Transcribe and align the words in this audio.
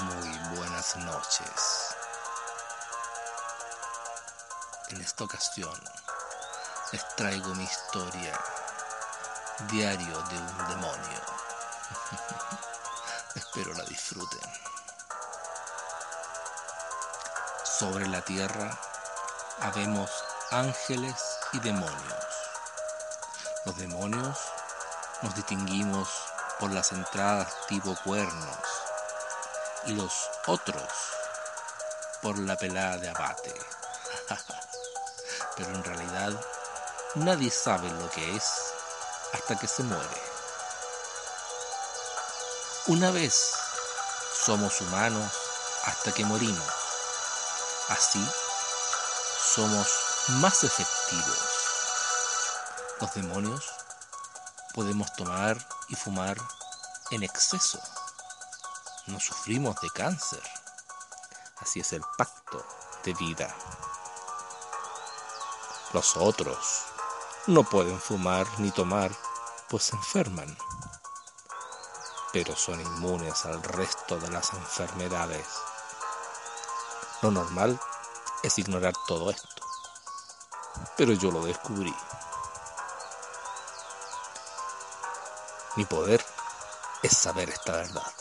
Muy 0.00 0.38
buenas 0.56 0.96
noches. 0.96 1.94
En 4.88 5.00
esta 5.00 5.22
ocasión 5.22 5.80
les 6.90 7.08
traigo 7.14 7.54
mi 7.54 7.62
historia, 7.62 8.36
Diario 9.70 10.20
de 10.22 10.36
un 10.36 10.68
demonio. 10.68 11.20
Espero 13.36 13.72
la 13.74 13.84
disfruten. 13.84 14.50
Sobre 17.62 18.08
la 18.08 18.20
tierra 18.22 18.76
habemos 19.60 20.10
ángeles 20.50 21.38
y 21.52 21.60
demonios. 21.60 22.24
Los 23.64 23.76
demonios 23.76 24.38
nos 25.22 25.36
distinguimos 25.36 26.08
por 26.58 26.72
las 26.72 26.90
entradas 26.90 27.54
tipo 27.68 27.94
cuernos 28.02 28.63
y 29.86 29.92
los 29.92 30.12
otros 30.46 30.90
por 32.22 32.38
la 32.38 32.56
pelada 32.56 32.96
de 32.98 33.08
abate. 33.08 33.54
Pero 35.56 35.70
en 35.70 35.84
realidad 35.84 36.32
nadie 37.16 37.50
sabe 37.50 37.90
lo 37.90 38.10
que 38.10 38.36
es 38.36 38.44
hasta 39.32 39.56
que 39.56 39.68
se 39.68 39.82
muere. 39.82 40.22
Una 42.86 43.10
vez 43.10 43.52
somos 44.44 44.80
humanos 44.80 45.32
hasta 45.84 46.12
que 46.12 46.24
morimos. 46.24 46.72
Así 47.88 48.24
somos 49.54 49.86
más 50.40 50.64
efectivos. 50.64 51.38
Los 53.00 53.14
demonios 53.14 53.64
podemos 54.72 55.12
tomar 55.14 55.58
y 55.88 55.94
fumar 55.94 56.36
en 57.10 57.22
exceso 57.22 57.80
no 59.06 59.20
sufrimos 59.20 59.80
de 59.80 59.90
cáncer. 59.90 60.42
Así 61.58 61.80
es 61.80 61.92
el 61.92 62.02
pacto 62.16 62.64
de 63.04 63.14
vida. 63.14 63.54
Los 65.92 66.16
otros 66.16 66.84
no 67.46 67.62
pueden 67.62 68.00
fumar 68.00 68.46
ni 68.58 68.70
tomar, 68.70 69.12
pues 69.68 69.84
se 69.84 69.96
enferman. 69.96 70.56
Pero 72.32 72.56
son 72.56 72.80
inmunes 72.80 73.44
al 73.44 73.62
resto 73.62 74.18
de 74.18 74.30
las 74.30 74.52
enfermedades. 74.54 75.46
Lo 77.22 77.30
normal 77.30 77.78
es 78.42 78.58
ignorar 78.58 78.94
todo 79.06 79.30
esto. 79.30 79.48
Pero 80.96 81.12
yo 81.12 81.30
lo 81.30 81.44
descubrí. 81.44 81.94
Mi 85.76 85.84
poder 85.84 86.24
es 87.02 87.16
saber 87.16 87.50
esta 87.50 87.72
verdad. 87.72 88.12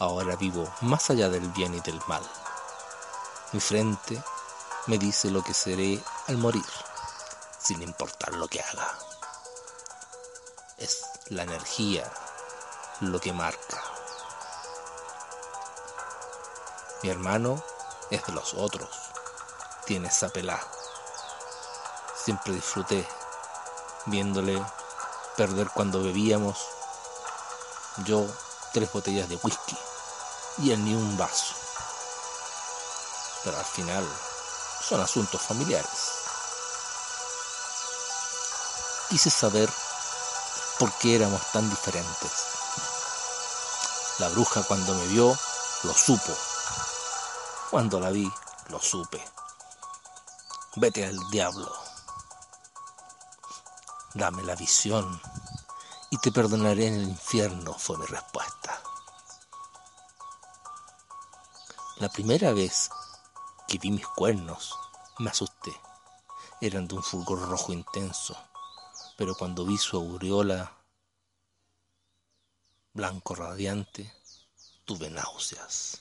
Ahora 0.00 0.34
vivo 0.34 0.66
más 0.80 1.10
allá 1.10 1.28
del 1.28 1.46
bien 1.50 1.74
y 1.74 1.80
del 1.80 2.00
mal. 2.06 2.22
Mi 3.52 3.60
frente 3.60 4.24
me 4.86 4.96
dice 4.96 5.30
lo 5.30 5.44
que 5.44 5.52
seré 5.52 6.02
al 6.26 6.38
morir, 6.38 6.64
sin 7.58 7.82
importar 7.82 8.32
lo 8.32 8.48
que 8.48 8.62
haga. 8.62 8.96
Es 10.78 11.02
la 11.26 11.42
energía 11.42 12.10
lo 13.00 13.20
que 13.20 13.34
marca. 13.34 13.82
Mi 17.02 17.10
hermano 17.10 17.62
es 18.10 18.24
de 18.24 18.32
los 18.32 18.54
otros, 18.54 18.88
tiene 19.84 20.08
esa 20.08 20.30
pelá. 20.30 20.58
Siempre 22.24 22.54
disfruté 22.54 23.06
viéndole 24.06 24.64
perder 25.36 25.68
cuando 25.68 26.02
bebíamos. 26.02 26.58
Yo 28.06 28.24
tres 28.72 28.90
botellas 28.90 29.28
de 29.28 29.36
whisky 29.42 29.76
y 30.62 30.76
ni 30.76 30.94
un 30.94 31.16
vaso. 31.16 31.54
Pero 33.44 33.58
al 33.58 33.64
final 33.64 34.06
son 34.86 35.00
asuntos 35.00 35.40
familiares. 35.40 36.12
Quise 39.08 39.30
saber 39.30 39.70
por 40.78 40.92
qué 40.98 41.16
éramos 41.16 41.40
tan 41.52 41.68
diferentes. 41.68 42.30
La 44.18 44.28
bruja 44.28 44.62
cuando 44.62 44.94
me 44.94 45.06
vio 45.06 45.36
lo 45.84 45.94
supo. 45.94 46.32
Cuando 47.70 47.98
la 47.98 48.10
vi 48.10 48.30
lo 48.68 48.80
supe. 48.80 49.24
Vete 50.76 51.06
al 51.06 51.18
diablo. 51.30 51.72
Dame 54.14 54.42
la 54.42 54.56
visión 54.56 55.20
y 56.10 56.18
te 56.18 56.32
perdonaré 56.32 56.88
en 56.88 56.94
el 56.94 57.08
infierno, 57.08 57.72
fue 57.72 57.96
mi 57.96 58.06
respuesta. 58.06 58.80
La 62.00 62.08
primera 62.08 62.54
vez 62.54 62.88
que 63.68 63.76
vi 63.76 63.90
mis 63.90 64.06
cuernos, 64.06 64.74
me 65.18 65.28
asusté. 65.28 65.70
Eran 66.62 66.88
de 66.88 66.94
un 66.94 67.02
fulgor 67.02 67.46
rojo 67.46 67.74
intenso, 67.74 68.34
pero 69.18 69.34
cuando 69.34 69.66
vi 69.66 69.76
su 69.76 69.98
aureola 69.98 70.78
blanco 72.94 73.34
radiante, 73.34 74.10
tuve 74.86 75.10
náuseas. 75.10 76.00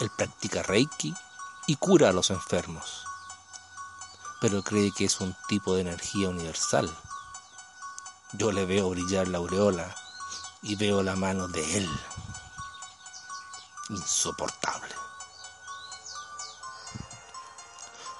Él 0.00 0.10
practica 0.18 0.64
Reiki 0.64 1.14
y 1.68 1.76
cura 1.76 2.08
a 2.08 2.12
los 2.12 2.30
enfermos, 2.30 3.04
pero 4.40 4.64
cree 4.64 4.90
que 4.90 5.04
es 5.04 5.20
un 5.20 5.32
tipo 5.46 5.76
de 5.76 5.82
energía 5.82 6.28
universal. 6.28 6.92
Yo 8.32 8.50
le 8.50 8.66
veo 8.66 8.90
brillar 8.90 9.28
la 9.28 9.38
aureola 9.38 9.94
y 10.62 10.76
veo 10.76 11.02
la 11.02 11.16
mano 11.16 11.48
de 11.48 11.78
él. 11.78 12.00
Insoportable. 13.90 14.94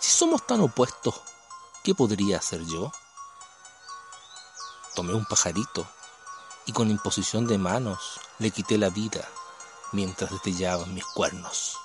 Si 0.00 0.10
somos 0.10 0.46
tan 0.46 0.60
opuestos, 0.60 1.14
¿qué 1.82 1.94
podría 1.94 2.38
hacer 2.38 2.64
yo? 2.66 2.92
Tomé 4.94 5.14
un 5.14 5.24
pajarito 5.24 5.86
y 6.66 6.72
con 6.72 6.90
imposición 6.90 7.46
de 7.46 7.58
manos 7.58 8.20
le 8.38 8.50
quité 8.50 8.78
la 8.78 8.90
vida 8.90 9.28
mientras 9.92 10.30
destellaban 10.30 10.92
mis 10.94 11.04
cuernos. 11.04 11.78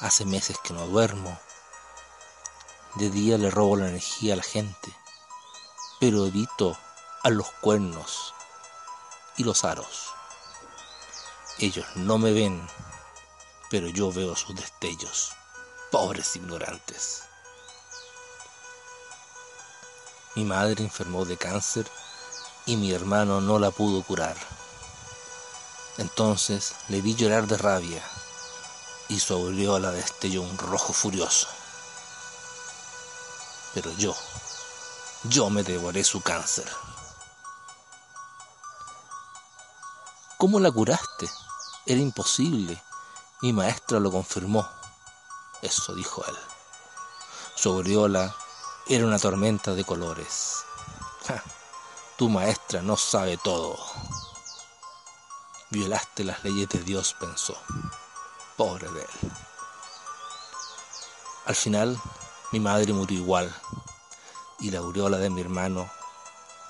Hace 0.00 0.24
meses 0.24 0.56
que 0.64 0.72
no 0.72 0.86
duermo. 0.86 1.38
De 2.94 3.10
día 3.10 3.36
le 3.38 3.50
robo 3.50 3.76
la 3.76 3.88
energía 3.88 4.32
a 4.32 4.36
la 4.36 4.42
gente 4.42 4.96
pero 6.00 6.26
evito 6.26 6.78
a 7.22 7.28
los 7.28 7.50
cuernos 7.60 8.34
y 9.36 9.44
los 9.44 9.64
aros. 9.64 10.10
Ellos 11.58 11.84
no 11.94 12.16
me 12.16 12.32
ven, 12.32 12.66
pero 13.70 13.86
yo 13.88 14.10
veo 14.10 14.34
sus 14.34 14.56
destellos. 14.56 15.32
Pobres 15.92 16.36
ignorantes. 16.36 17.24
Mi 20.36 20.44
madre 20.44 20.82
enfermó 20.82 21.26
de 21.26 21.36
cáncer 21.36 21.86
y 22.64 22.76
mi 22.76 22.92
hermano 22.92 23.42
no 23.42 23.58
la 23.58 23.70
pudo 23.70 24.02
curar. 24.02 24.36
Entonces 25.98 26.76
le 26.88 27.02
vi 27.02 27.14
llorar 27.14 27.46
de 27.46 27.58
rabia 27.58 28.02
y 29.08 29.20
su 29.20 29.34
aureola 29.34 29.90
destelló 29.90 30.40
un 30.40 30.56
rojo 30.56 30.94
furioso. 30.94 31.48
Pero 33.74 33.92
yo 33.98 34.16
yo 35.24 35.50
me 35.50 35.62
devoré 35.62 36.02
su 36.02 36.22
cáncer. 36.22 36.66
¿Cómo 40.38 40.58
la 40.58 40.70
curaste? 40.70 41.28
Era 41.84 42.00
imposible. 42.00 42.82
Mi 43.42 43.52
maestra 43.52 44.00
lo 44.00 44.10
confirmó. 44.10 44.66
Eso 45.60 45.94
dijo 45.94 46.24
él. 46.26 46.36
Su 47.54 47.70
aureola 47.70 48.34
era 48.88 49.04
una 49.04 49.18
tormenta 49.18 49.74
de 49.74 49.84
colores. 49.84 50.64
tu 52.16 52.30
maestra 52.30 52.80
no 52.80 52.96
sabe 52.96 53.36
todo. 53.36 53.78
Violaste 55.68 56.24
las 56.24 56.42
leyes 56.42 56.68
de 56.70 56.80
Dios, 56.80 57.14
pensó. 57.20 57.56
Pobre 58.56 58.90
de 58.90 59.02
él. 59.02 59.32
Al 61.44 61.54
final, 61.54 62.00
mi 62.52 62.60
madre 62.60 62.92
murió 62.92 63.18
igual 63.18 63.54
y 64.60 64.70
la 64.70 64.78
aureola 64.78 65.18
de 65.18 65.30
mi 65.30 65.40
hermano 65.40 65.90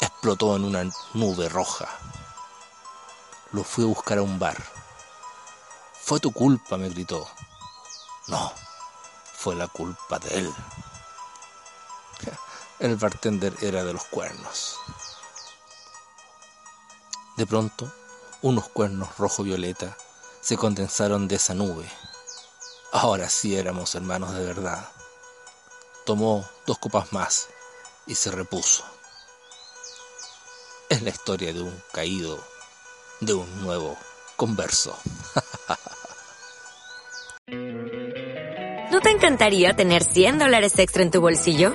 explotó 0.00 0.56
en 0.56 0.64
una 0.64 0.90
nube 1.14 1.48
roja. 1.48 1.88
Lo 3.52 3.62
fui 3.62 3.84
a 3.84 3.86
buscar 3.86 4.18
a 4.18 4.22
un 4.22 4.38
bar. 4.38 4.56
Fue 6.02 6.20
tu 6.20 6.32
culpa, 6.32 6.76
me 6.76 6.88
gritó. 6.88 7.26
No, 8.26 8.52
fue 9.34 9.54
la 9.54 9.68
culpa 9.68 10.18
de 10.18 10.38
él. 10.38 10.54
El 12.80 12.96
bartender 12.96 13.54
era 13.62 13.84
de 13.84 13.92
los 13.92 14.04
cuernos. 14.04 14.76
De 17.36 17.46
pronto, 17.46 17.90
unos 18.42 18.68
cuernos 18.68 19.16
rojo-violeta 19.16 19.96
se 20.40 20.56
condensaron 20.56 21.28
de 21.28 21.36
esa 21.36 21.54
nube. 21.54 21.90
Ahora 22.92 23.28
sí 23.28 23.56
éramos 23.56 23.94
hermanos 23.94 24.34
de 24.34 24.44
verdad. 24.44 24.88
Tomó 26.04 26.48
dos 26.66 26.78
copas 26.78 27.12
más 27.12 27.48
y 28.06 28.14
se 28.14 28.30
repuso. 28.30 28.84
Es 30.88 31.02
la 31.02 31.10
historia 31.10 31.52
de 31.52 31.60
un 31.60 31.82
caído, 31.92 32.42
de 33.20 33.34
un 33.34 33.62
nuevo 33.62 33.96
converso. 34.36 34.96
¿No 38.90 39.00
te 39.00 39.10
encantaría 39.10 39.74
tener 39.74 40.04
100 40.04 40.38
dólares 40.38 40.78
extra 40.78 41.02
en 41.02 41.10
tu 41.10 41.20
bolsillo? 41.20 41.74